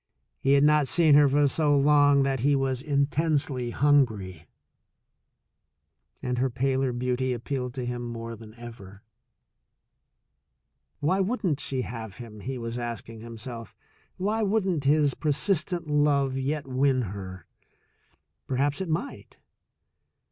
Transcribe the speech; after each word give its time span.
He 0.39 0.53
had 0.53 0.63
not 0.63 0.87
seen 0.87 1.13
her 1.13 1.29
for 1.29 1.47
so 1.47 1.77
long 1.77 2.23
that 2.23 2.39
he 2.39 2.55
was 2.55 2.81
intensely 2.81 3.69
hungry, 3.69 4.47
and 6.23 6.39
her 6.39 6.49
paler 6.49 6.91
beauty 6.91 7.33
appealed 7.33 7.75
to 7.75 7.85
him 7.85 8.01
more 8.01 8.35
than 8.35 8.55
ever. 8.55 9.03
Why 11.01 11.19
wouldn't 11.19 11.59
she 11.59 11.83
have 11.83 12.15
him? 12.17 12.39
he 12.39 12.57
was 12.57 12.79
ask 12.79 13.09
ing 13.09 13.19
himself. 13.21 13.75
Why 14.17 14.41
wouldn't 14.41 14.85
his 14.85 15.13
persistent 15.13 15.87
love 15.87 16.35
yet 16.35 16.65
win 16.65 17.03
her? 17.13 17.45
Perhaps 18.47 18.81
it 18.81 18.89
might. 18.89 19.37